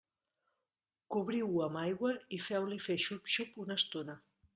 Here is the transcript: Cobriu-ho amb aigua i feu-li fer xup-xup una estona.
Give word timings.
Cobriu-ho 1.15 1.61
amb 1.65 1.79
aigua 1.81 2.13
i 2.37 2.39
feu-li 2.47 2.79
fer 2.87 2.97
xup-xup 3.05 3.61
una 3.65 3.79
estona. 3.83 4.17